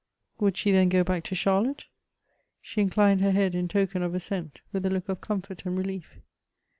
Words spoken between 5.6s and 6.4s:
and relief.